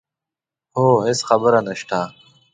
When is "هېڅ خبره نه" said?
1.07-1.73